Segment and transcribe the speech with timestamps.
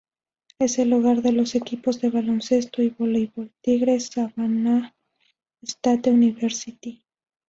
[0.57, 4.95] Es el hogar de los equipos de baloncesto y voleibol Tigres Savannah
[5.61, 7.03] State University.